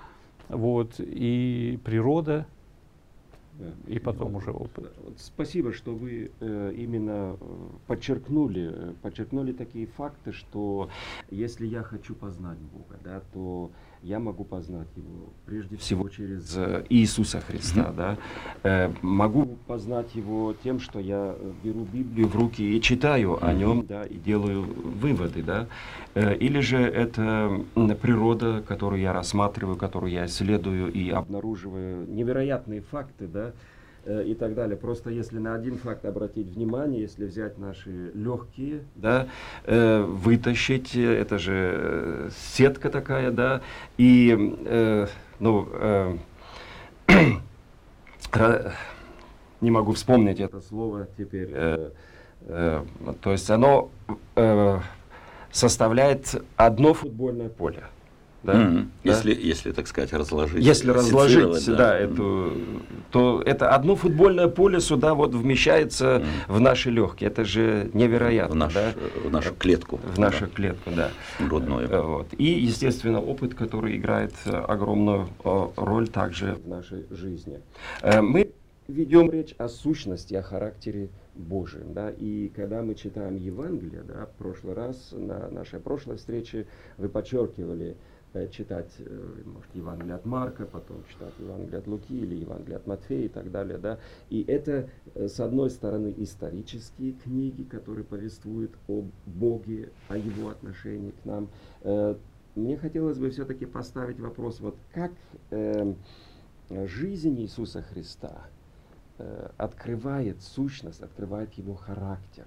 [0.48, 2.46] вот, и природа,
[3.86, 4.92] и потом уже опыт.
[5.16, 10.90] Спасибо, что вы э, именно э, подчеркнули, э, подчеркнули такие факты, что
[11.30, 13.70] если я хочу познать Бога, да, то
[14.04, 17.80] я могу познать Его прежде всего через э, Иисуса Христа.
[17.80, 17.96] Mm-hmm.
[17.96, 18.18] Да?
[18.62, 23.86] Э, могу познать Его тем, что я беру Библию в руки и читаю о Нем
[23.86, 25.42] да, и делаю выводы.
[25.42, 25.68] Да?
[26.14, 27.64] Э, или же это
[28.02, 33.26] природа, которую я рассматриваю, которую я исследую и обнаруживаю невероятные факты.
[33.26, 33.52] Да?
[34.06, 34.76] Э, и так далее.
[34.76, 39.28] Просто если на один факт обратить внимание, если взять наши легкие, да,
[39.64, 43.62] э, вытащить, э, это же э, сетка такая, да,
[43.96, 45.06] и, э,
[45.40, 46.16] ну, э,
[49.62, 51.90] не могу вспомнить это слово теперь, э,
[52.42, 52.84] э,
[53.22, 53.90] то есть оно
[54.36, 54.80] э,
[55.50, 57.84] составляет одно футбольное поле.
[58.44, 58.52] Да?
[58.52, 58.88] Mm-hmm.
[59.04, 59.10] Да?
[59.10, 60.62] Если, если, так сказать, разложить.
[60.62, 62.52] Если разложить, да, да эту,
[63.10, 66.52] то это одно футбольное поле сюда вот вмещается mm-hmm.
[66.52, 67.30] в наши легкие.
[67.30, 68.54] Это же невероятно.
[68.54, 68.92] В, наш, да?
[69.24, 69.98] в нашу клетку.
[70.14, 70.50] В нашу да.
[70.54, 71.10] клетку, да.
[71.40, 71.88] Грудную.
[71.88, 72.26] Э, вот.
[72.36, 77.60] И, естественно, опыт, который играет э, огромную роль также в нашей жизни.
[78.02, 78.50] Э, мы
[78.88, 81.94] ведем речь о сущности, о характере Божьем.
[81.94, 82.10] Да?
[82.10, 86.66] И когда мы читаем Евангелие, да, в прошлый раз, на нашей прошлой встрече,
[86.98, 88.13] вы подчеркивали, Э,
[88.52, 93.26] читать, э, может, Евангелие от Марка, потом читать Евангелие от Луки или Евангелие от Матфея
[93.26, 93.78] и так далее.
[93.78, 93.98] Да?
[94.28, 101.12] И это, э, с одной стороны, исторические книги, которые повествуют о Боге, о Его отношении
[101.22, 101.48] к нам.
[102.54, 105.10] Мне хотелось бы все-таки поставить вопрос, вот как
[105.50, 105.94] э,
[106.70, 108.46] жизнь Иисуса Христа
[109.18, 112.46] э, открывает сущность, открывает Его характер.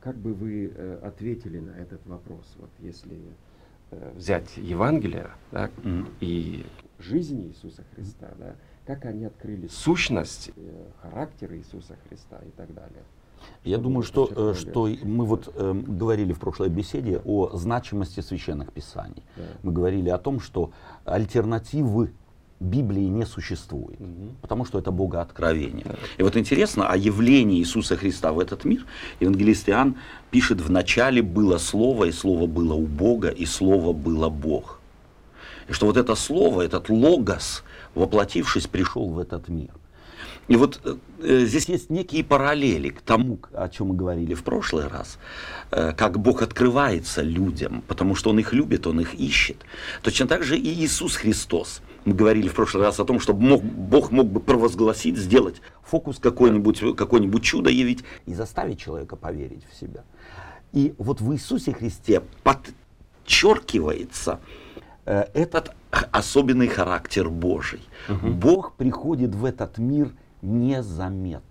[0.00, 3.47] Как бы вы э, ответили на этот вопрос, вот если Э,
[3.90, 6.06] взять Евангелие да, mm-hmm.
[6.20, 6.66] и
[6.98, 8.54] жизнь Иисуса Христа, да,
[8.86, 13.02] как они открыли сущность, э, характер Иисуса Христа и так далее.
[13.64, 18.72] Я думаю, что, э, что мы вот э, говорили в прошлой беседе о значимости священных
[18.72, 19.22] писаний.
[19.36, 19.42] Да.
[19.62, 20.72] Мы говорили о том, что
[21.04, 22.12] альтернативы
[22.60, 24.34] Библии не существует, угу.
[24.42, 25.84] потому что это Богооткровение.
[25.84, 25.94] Да.
[26.16, 28.84] И вот интересно, о явлении Иисуса Христа в этот мир
[29.20, 29.96] евангелист Иоанн
[30.30, 34.80] пишет, в начале было Слово, и Слово было у Бога, и Слово было Бог.
[35.68, 37.62] И что вот это Слово, этот Логос,
[37.94, 39.70] воплотившись, пришел в этот мир.
[40.48, 40.80] И вот
[41.22, 45.18] э, здесь есть некие параллели к тому, о чем мы говорили в прошлый раз,
[45.70, 49.58] э, как Бог открывается людям, потому что Он их любит, Он их ищет.
[50.02, 53.62] Точно так же и Иисус Христос– мы говорили в прошлый раз о том, что мог,
[53.62, 59.78] Бог мог бы провозгласить, сделать фокус какой-нибудь, какое-нибудь чудо явить и заставить человека поверить в
[59.78, 60.04] себя.
[60.72, 64.40] И вот в Иисусе Христе подчеркивается
[65.06, 65.74] э, этот
[66.12, 67.80] особенный характер Божий.
[68.08, 68.28] Угу.
[68.28, 71.42] Бог приходит в этот мир незаметно.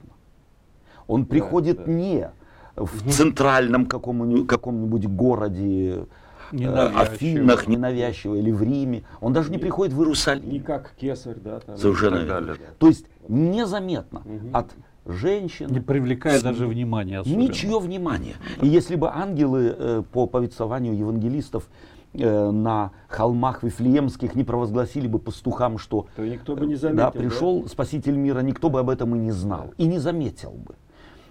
[1.08, 2.32] Он приходит да, не
[2.76, 6.06] в центральном каком-нибудь, каком-нибудь городе.
[6.52, 9.04] Афинах ненавязчиво или в Риме.
[9.22, 10.50] Он даже не приходит в Иерусалим.
[10.50, 11.60] Не как кесарь, да.
[11.60, 12.56] Там, Совершенно верно.
[12.78, 14.50] То есть незаметно угу.
[14.54, 14.72] от
[15.06, 15.68] женщин.
[15.70, 16.44] Не привлекая с...
[16.44, 17.20] даже внимания.
[17.20, 17.42] Особенно.
[17.42, 18.36] Ничье внимания.
[18.62, 21.68] И если бы ангелы э, по повествованию евангелистов
[22.14, 27.12] э, на холмах Вифлеемских не провозгласили бы пастухам, что То никто бы не заметил, да,
[27.12, 27.70] пришел да?
[27.70, 30.76] Спаситель мира, никто бы об этом и не знал, и не заметил бы.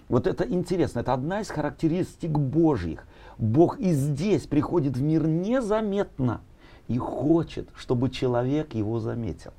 [0.09, 3.05] Вот это интересно, это одна из характеристик Божьих.
[3.37, 6.41] Бог и здесь приходит в мир незаметно
[6.87, 9.51] и хочет, чтобы человек его заметил.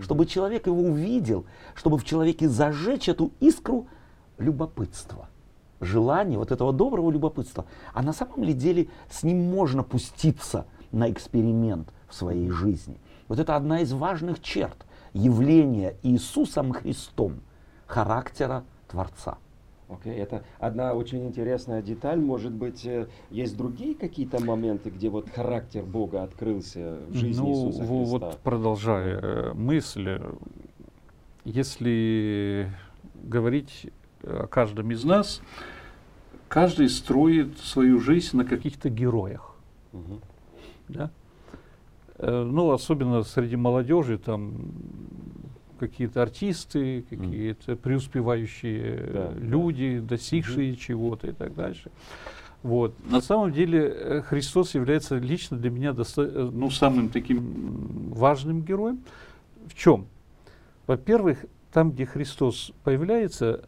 [0.00, 3.86] Чтобы человек его увидел, чтобы в человеке зажечь эту искру
[4.38, 5.28] любопытства,
[5.80, 7.66] желания, вот этого доброго любопытства.
[7.92, 12.98] А на самом ли деле с ним можно пуститься на эксперимент в своей жизни.
[13.28, 17.40] Вот это одна из важных черт явления Иисусом Христом
[17.86, 19.38] характера Творца.
[19.90, 20.22] Окей, okay.
[20.22, 22.20] это одна очень интересная деталь.
[22.20, 27.50] Может быть, э, есть другие какие-то моменты, где вот характер Бога открылся в жизни ну,
[27.50, 28.18] Иисуса Христа?
[28.18, 30.20] Вот продолжая э, мысль,
[31.44, 32.70] если
[33.14, 33.88] говорить
[34.22, 35.40] о каждом из нас,
[36.48, 39.56] каждый строит свою жизнь на каких-то героях.
[39.92, 40.20] Угу.
[40.88, 41.10] Да?
[42.18, 44.54] Э, ну, особенно среди молодежи, там
[45.80, 50.08] какие-то артисты, какие-то преуспевающие да, люди, да.
[50.08, 50.80] достигшие угу.
[50.80, 51.90] чего-то и так дальше.
[52.62, 52.94] Вот.
[53.10, 58.62] На самом деле э, Христос является лично для меня доста- э, ну, самым таким важным
[58.62, 59.00] героем.
[59.66, 60.06] В чем?
[60.86, 63.64] Во-первых, там, где Христос появляется,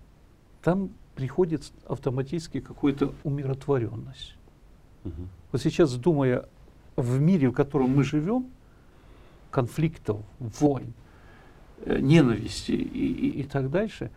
[0.62, 4.36] там приходит автоматически какая-то умиротворенность.
[5.04, 5.22] Угу.
[5.52, 6.44] Вот сейчас, думая
[6.96, 8.48] в мире, в котором мы живем,
[9.50, 11.01] конфликтов, войн, Э,
[11.86, 14.10] ненависти и, и, и так дальше.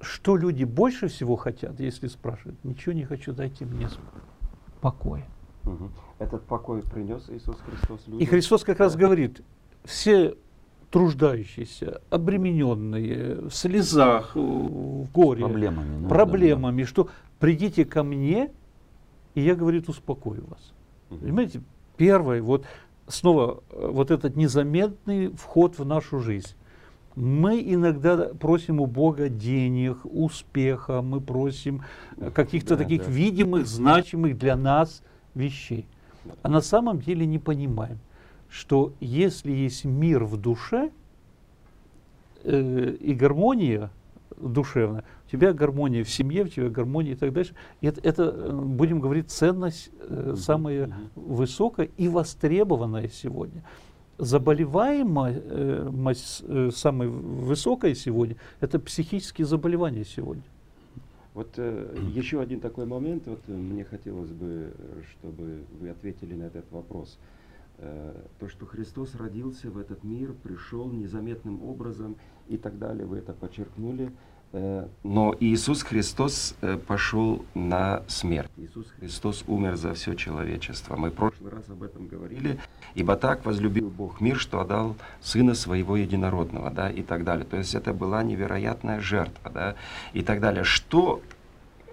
[0.00, 3.88] Что люди больше всего хотят, если спрашивают, ничего не хочу, дайте мне
[4.80, 5.24] покоя.
[5.64, 5.90] Угу.
[6.18, 8.20] Этот покой принес Иисус Христос людям.
[8.20, 9.40] И Христос как раз говорит,
[9.84, 10.36] все
[10.90, 17.08] труждающиеся, обремененные, в слезах, в горе, проблемами, ну, проблемами да, что
[17.40, 18.52] придите ко мне,
[19.34, 20.72] и я, говорит, успокою вас.
[21.10, 21.18] Угу.
[21.20, 21.62] Понимаете,
[21.96, 22.64] первое, вот
[23.06, 26.54] снова э, вот этот незаметный вход в нашу жизнь.
[27.16, 31.82] Мы иногда просим у Бога денег, успеха, мы просим
[32.16, 33.10] э, каких-то да, таких да.
[33.10, 35.02] видимых, значимых для нас
[35.34, 35.86] вещей.
[36.42, 37.98] А на самом деле не понимаем,
[38.48, 40.90] что если есть мир в душе
[42.42, 43.90] э, и гармония
[44.36, 47.54] душевная, у тебя гармония в семье, у тебя гармония и так дальше.
[47.80, 53.62] И это, это э, будем говорить, ценность э, самая высокая и востребованная сегодня.
[54.18, 60.44] Заболеваемость э, самая высокая сегодня– это психические заболевания сегодня.
[61.32, 64.72] Вот э, еще один такой момент, вот мне хотелось бы,
[65.10, 67.18] чтобы вы ответили на этот вопрос.
[67.78, 72.14] Э, то, что Христос родился в этот мир, пришел незаметным образом
[72.48, 74.12] и так далее, вы это подчеркнули.
[74.54, 78.50] Э, но Иисус Христос э, пошел на смерть.
[78.56, 80.96] Иисус Христос умер за все человечество.
[80.96, 82.58] Мы в прошлый раз об этом говорили.
[82.94, 87.44] Ибо так возлюбил Бог мир, что отдал Сына Своего Единородного, да, и так далее.
[87.44, 89.74] То есть это была невероятная жертва, да,
[90.12, 90.62] и так далее.
[90.62, 91.20] Что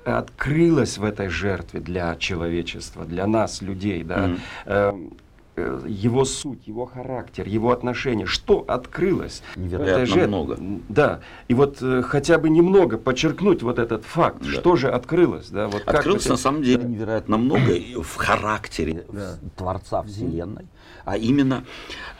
[0.05, 5.17] открылось в этой жертве для человечества, для нас, людей, да, mm-hmm.
[5.57, 9.43] Э, его суть, его характер, его отношения, что открылось.
[9.57, 10.57] Невероятно же, много.
[10.87, 14.49] Да, и вот э, хотя бы немного подчеркнуть вот этот факт, да.
[14.49, 15.49] что же открылось.
[15.49, 19.39] Да, вот открылось как на самом деле невероятно много в характере да.
[19.57, 20.67] Творца Вселенной,
[21.03, 21.65] а именно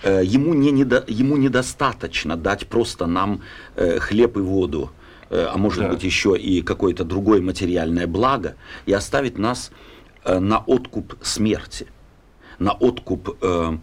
[0.04, 3.44] э, ему, не недо, ему недостаточно дать просто нам
[3.78, 4.92] э, хлеб и воду,
[5.30, 5.90] э, а может да.
[5.90, 9.72] быть еще и какое-то другое материальное благо, и оставить нас
[10.26, 11.88] э, на откуп смерти
[12.62, 13.78] на откуп э,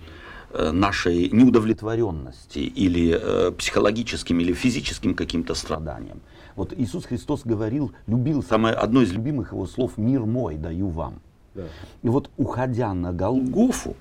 [0.51, 6.21] э, нашей неудовлетворенности или э, психологическим или физическим каким-то страданиям.
[6.55, 11.21] Вот Иисус Христос говорил, любил, самое одно из любимых его слов, «Мир мой даю вам».
[11.55, 11.65] Да.
[12.03, 13.97] И вот уходя на Голгофу,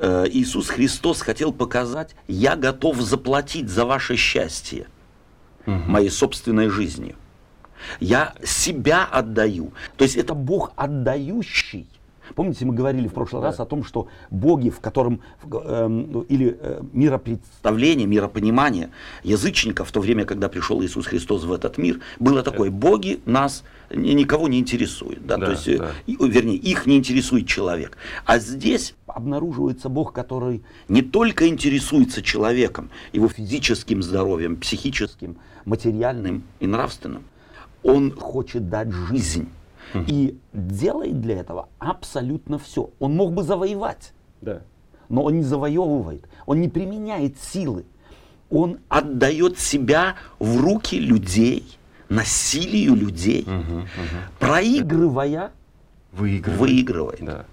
[0.00, 4.86] Иисус Христос хотел показать, я готов заплатить за ваше счастье
[5.66, 5.76] угу.
[5.86, 7.16] моей собственной жизнью.
[8.00, 9.72] Я себя отдаю.
[9.96, 11.86] То есть это Бог отдающий
[12.34, 13.48] Помните, мы говорили в прошлый да.
[13.48, 18.90] раз о том, что боги, в котором э, или э, миропредставление, миропонимание
[19.22, 23.64] язычников в то время, когда пришел Иисус Христос в этот мир, было такое: боги нас
[23.90, 25.92] никого не интересуют, да, да то есть, э, да.
[26.06, 27.96] Вернее, их не интересует человек.
[28.24, 36.66] А здесь обнаруживается Бог, который не только интересуется человеком, его физическим здоровьем, психическим, материальным и
[36.66, 37.24] нравственным,
[37.82, 39.48] он хочет дать жизнь
[39.94, 42.90] и делает для этого абсолютно все.
[42.98, 44.62] Он мог бы завоевать, да.
[45.08, 47.84] но он не завоевывает, он не применяет силы.
[48.50, 53.86] Он отдает себя в руки людей, насилию людей, угу, угу.
[54.40, 55.52] проигрывая,
[56.10, 56.60] выигрывает.
[56.60, 57.24] выигрывает.
[57.24, 57.44] Да.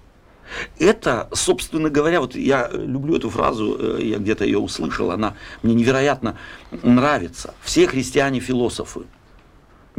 [0.80, 5.74] Это, собственно говоря, вот я люблю эту фразу, э, я где-то ее услышал, она мне
[5.74, 6.36] невероятно
[6.82, 7.54] нравится.
[7.62, 9.02] Все христиане философы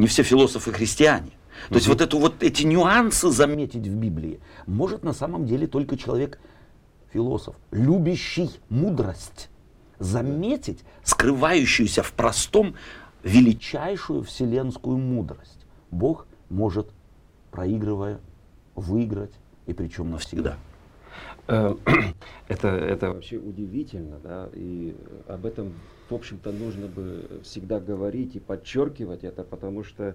[0.00, 1.30] не все философы христиане.
[1.68, 5.96] То есть вот, эту, вот эти нюансы заметить в Библии может на самом деле только
[5.96, 6.38] человек,
[7.12, 9.50] философ, любящий мудрость,
[9.98, 12.74] заметить скрывающуюся в простом
[13.22, 15.66] величайшую вселенскую мудрость.
[15.90, 16.90] Бог может,
[17.50, 18.20] проигрывая,
[18.74, 19.32] выиграть,
[19.66, 20.56] и причем навсегда.
[21.46, 21.74] Э,
[22.48, 24.96] это, это вообще удивительно, да, и
[25.28, 25.72] об этом,
[26.08, 30.14] в общем-то, нужно бы всегда говорить и подчеркивать это, потому что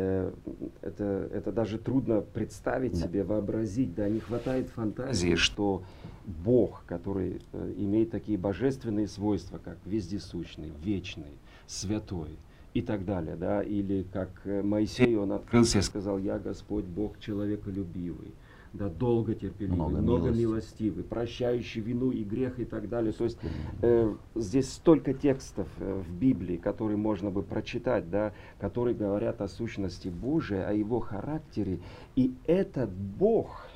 [0.00, 3.06] это, это даже трудно представить да.
[3.06, 5.82] себе, вообразить, да, не хватает фантазии, что
[6.26, 12.36] Бог, который э, имеет такие божественные свойства, как вездесущный, вечный, святой
[12.74, 18.32] и так далее, да, или как Моисей, он открылся и сказал, я Господь Бог человеколюбивый,
[18.76, 23.12] да, долго терпеливый, много, много милостивый, прощающий вину и грех и так далее.
[23.12, 23.38] То есть
[23.82, 29.48] э, здесь столько текстов э, в Библии, которые можно бы прочитать, да, которые говорят о
[29.48, 31.80] сущности Божией, о его характере.
[32.14, 33.66] И этот Бог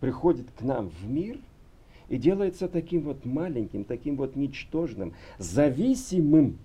[0.00, 1.38] приходит к нам в мир
[2.08, 6.58] и делается таким вот маленьким, таким вот ничтожным, зависимым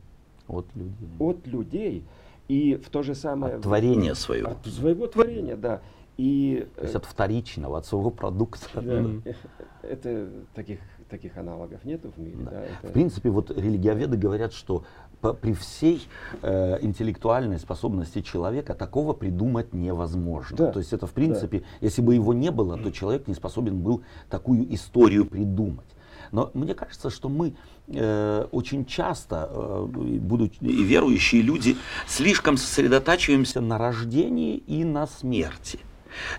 [0.47, 0.95] от людей.
[1.19, 2.03] От людей.
[2.47, 3.55] И в то же самое...
[3.55, 4.49] От творения своего.
[4.49, 5.81] От своего творения, да.
[6.21, 8.79] И, То есть от вторичного, от своего продукта.
[8.79, 9.33] Да,
[9.81, 10.79] это таких,
[11.09, 12.37] таких аналогов нету в мире.
[12.41, 12.51] Да.
[12.51, 12.87] Да, это...
[12.89, 14.83] В принципе, вот религиоведы говорят, что
[15.19, 16.07] по, при всей
[16.43, 20.57] э, интеллектуальной способности человека такого придумать невозможно.
[20.57, 20.71] Да.
[20.71, 21.65] То есть это, в принципе, да.
[21.81, 25.87] если бы его не было, то человек не способен был такую историю придумать.
[26.31, 27.55] Но мне кажется, что мы
[27.87, 35.79] э, очень часто, э, будучи верующие люди, слишком сосредотачиваемся на рождении и на смерти.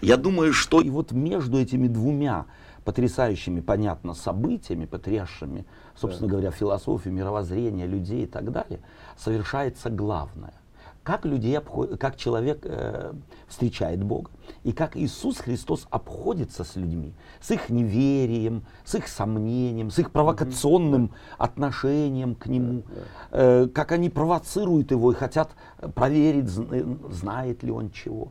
[0.01, 2.47] Я думаю, что и вот между этими двумя
[2.85, 6.33] потрясающими, понятно, событиями, потрясшими, собственно да.
[6.33, 8.81] говоря, философию, мировоззрение людей и так далее,
[9.17, 10.55] совершается главное.
[11.03, 11.99] Как, людей обход...
[11.99, 13.13] как человек э,
[13.49, 14.31] встречает Бога,
[14.63, 20.13] и как Иисус Христос обходится с людьми, с их неверием, с их сомнением, с их
[20.13, 22.85] провокационным отношением к Нему,
[23.33, 25.51] э, как они провоцируют Его и хотят
[25.97, 28.31] проверить, знает ли Он чего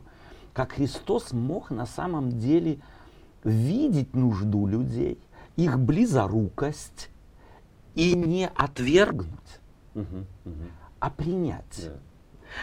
[0.52, 2.78] как Христос мог на самом деле
[3.44, 5.18] видеть нужду людей,
[5.56, 7.10] их близорукость
[7.94, 9.60] и не отвергнуть,
[9.94, 10.54] угу, угу.
[11.00, 11.84] а принять.
[11.84, 11.92] Да.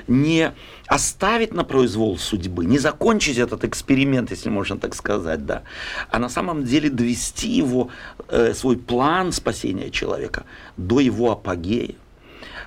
[0.07, 0.53] Не
[0.85, 5.63] оставить на произвол судьбы, не закончить этот эксперимент, если можно так сказать, да,
[6.11, 7.89] а на самом деле довести его,
[8.27, 10.43] э, свой план спасения человека
[10.77, 11.95] до его апогея.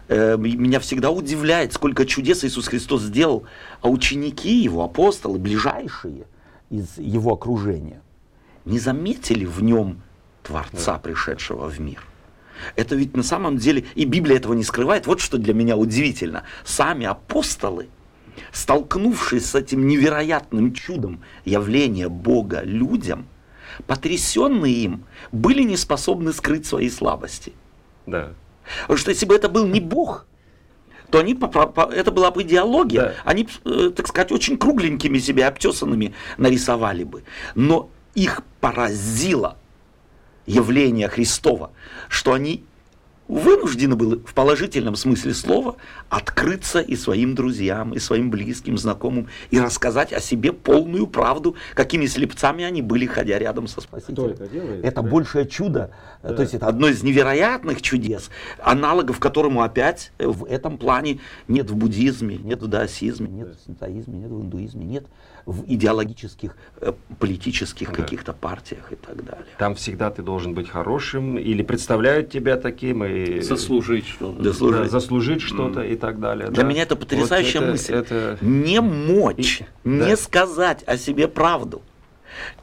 [0.09, 3.45] Э, меня всегда удивляет, сколько чудес Иисус Христос сделал,
[3.81, 6.27] а ученики его, апостолы, ближайшие
[6.71, 8.03] из его окружения,
[8.65, 10.03] не заметили в нем
[10.43, 12.03] Творца, пришедшего в мир.
[12.77, 16.45] Это ведь на самом деле, и Библия этого не скрывает, вот что для меня удивительно.
[16.65, 17.89] Сами апостолы,
[18.53, 23.27] столкнувшись с этим невероятным чудом явления Бога людям,
[23.87, 27.53] потрясенные им, были не способны скрыть свои слабости.
[28.07, 28.33] Да.
[28.83, 30.27] Потому что если бы это был не Бог,
[31.11, 31.39] то они,
[31.95, 33.15] это была бы идеология, да.
[33.25, 37.23] они, э, так сказать, очень кругленькими себя обтесанными нарисовали бы.
[37.55, 39.59] Но их поразило
[40.47, 41.71] явление Христова,
[42.09, 42.65] что они
[43.33, 45.77] вынуждены были в положительном смысле слова
[46.11, 52.07] открыться и своим друзьям, и своим близким, знакомым, и рассказать о себе полную правду, какими
[52.07, 54.31] слепцами они были, ходя рядом со Спасителем.
[54.31, 54.85] это делает?
[54.85, 55.09] Это да?
[55.09, 55.91] большее чудо,
[56.23, 56.35] да.
[56.35, 61.77] то есть это одно из невероятных чудес, аналогов которому опять в этом плане нет в
[61.77, 65.07] буддизме, нет в даосизме, нет в синтоизме, нет в индуизме, нет
[65.47, 67.95] в идеологических, э, политических да.
[67.95, 69.47] каких-то партиях и так далее.
[69.59, 73.22] Там всегда ты должен быть хорошим, или представляют тебя таким, и...
[73.43, 74.43] Заслужить что-то.
[74.43, 75.93] Заслужить, да, заслужить что-то mm.
[75.93, 76.49] и так далее.
[76.49, 76.69] Для да.
[76.69, 77.95] меня это потрясающая вот это, мысль.
[77.95, 78.39] Это...
[78.41, 80.17] Не мочь, и, не да.
[80.17, 81.83] сказать о себе правду.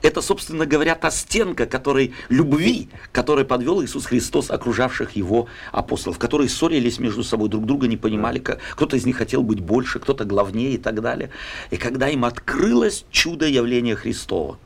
[0.01, 6.49] Это, собственно говоря, та стенка которой, любви, которой подвел Иисус Христос окружавших его апостолов, которые
[6.49, 10.25] ссорились между собой, друг друга не понимали, как, кто-то из них хотел быть больше, кто-то
[10.25, 11.29] главнее и так далее.
[11.71, 14.57] И когда им открылось чудо явления Христова,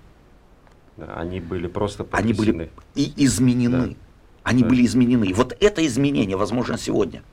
[0.98, 2.30] да, они были просто потрясены.
[2.30, 3.88] Они были и изменены.
[3.88, 3.96] Да.
[4.44, 4.70] Они да.
[4.70, 5.34] были изменены.
[5.34, 7.24] Вот это изменение возможно сегодня.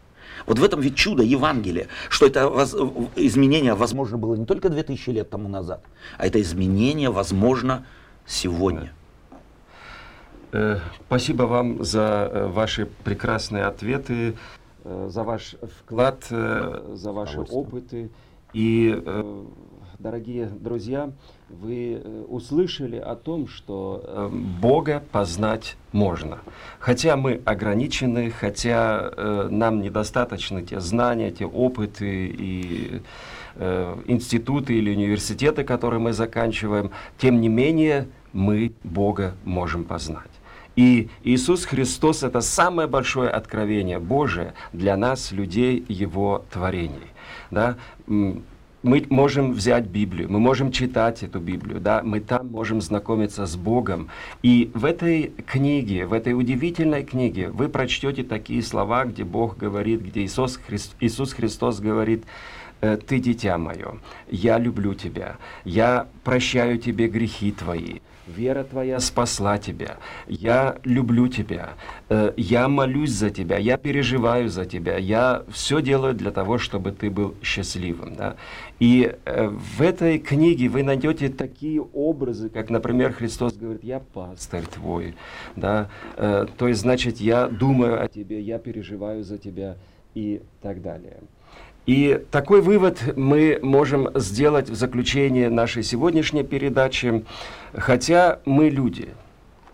[0.46, 2.74] Вот в этом ведь чудо Евангелия, что это воз,
[3.16, 5.82] изменение возможно было не только 2000 лет тому назад,
[6.16, 7.84] а это изменение возможно
[8.26, 8.92] сегодня.
[10.52, 14.36] Э, спасибо вам за э, ваши прекрасные ответы,
[14.84, 18.10] э, за ваш вклад, за ваши опыты.
[18.52, 19.00] И
[20.00, 21.12] дорогие друзья,
[21.60, 24.28] вы э, услышали о том, что э,
[24.60, 26.38] Бога познать можно.
[26.78, 33.00] Хотя мы ограничены, хотя э, нам недостаточно те знания, те опыты и
[34.06, 40.30] институты или университеты, которые мы заканчиваем, тем не менее мы Бога можем познать.
[40.76, 47.08] И Иисус Христос– это самое большое откровение Божие для нас, людей, Его творений.
[47.50, 47.76] Да?
[48.82, 53.56] Мы можем взять Библию, мы можем читать эту Библию, да, мы там можем знакомиться с
[53.56, 54.08] Богом.
[54.42, 60.00] И в этой книге, в этой удивительной книге вы прочтете такие слова, где Бог говорит,
[60.00, 62.24] где Иисус, Христ, Иисус Христос говорит,
[62.80, 63.98] «Э, «Ты дитя мое,
[64.30, 67.98] я люблю тебя, я прощаю тебе грехи твои,
[68.36, 71.70] вера твоя спасла тебя, я люблю тебя,
[72.08, 76.92] э, я молюсь за тебя, я переживаю за тебя, я все делаю для того, чтобы
[76.92, 78.14] ты был счастливым.
[78.14, 78.36] Да?
[78.78, 84.64] И э, в этой книге вы найдете такие образы, как, например, Христос говорит, я пастырь
[84.66, 85.14] твой,
[85.56, 85.90] да?
[86.16, 89.76] Э, то есть, значит, я думаю о тебе, я переживаю за тебя
[90.14, 91.18] и так далее.
[91.86, 97.24] И такой вывод мы можем сделать в заключение нашей сегодняшней передачи,
[97.72, 99.08] хотя мы люди,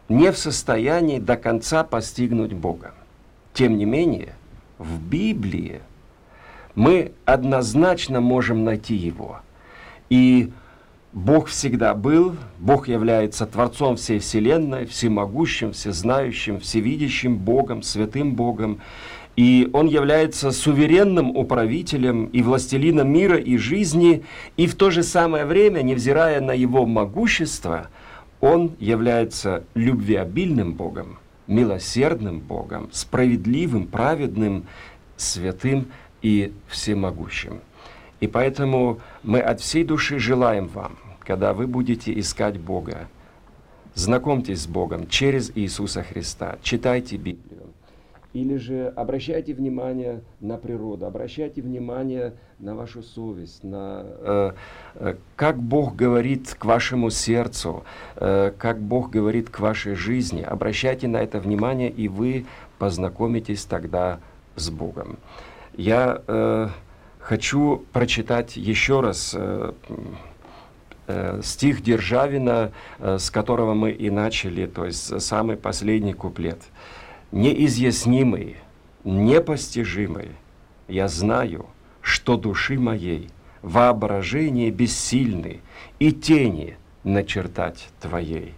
[0.08, 2.94] не в состоянии до конца постигнуть Бога.
[3.52, 4.34] Тем не менее,
[4.78, 5.80] в Библии
[6.74, 9.40] мы однозначно можем найти Его.
[10.08, 10.52] И
[11.12, 18.80] Бог всегда был, Бог является Творцом всей Вселенной, всемогущим, всезнающим, всевидящим Богом, святым Богом.
[19.36, 24.24] И он является суверенным управителем и властелином мира и жизни,
[24.56, 27.88] и в то же самое время, невзирая на его могущество,
[28.40, 34.64] он является любвеобильным Богом, милосердным Богом, справедливым, праведным,
[35.16, 35.88] святым
[36.22, 37.60] и всемогущим.
[38.20, 43.08] И поэтому мы от всей души желаем вам, когда вы будете искать Бога,
[43.94, 47.55] знакомьтесь с Богом через Иисуса Христа, читайте Библию,
[48.36, 54.52] или же обращайте внимание на природу, обращайте внимание на вашу совесть, на э,
[54.96, 57.84] э, как Бог говорит к вашему сердцу,
[58.16, 60.42] э, как Бог говорит к вашей жизни.
[60.42, 62.44] Обращайте на это внимание, и вы
[62.78, 64.20] познакомитесь тогда
[64.54, 65.16] с Богом.
[65.74, 66.68] Я э,
[67.18, 69.72] хочу прочитать еще раз э,
[71.06, 76.58] э, стих Державина, э, с которого мы и начали, то есть самый последний куплет–
[77.32, 78.56] неизъяснимый,
[79.04, 80.30] непостижимый,
[80.88, 81.66] я знаю,
[82.00, 83.30] что души моей
[83.62, 85.60] воображение бессильны
[85.98, 88.54] и тени начертать Твоей.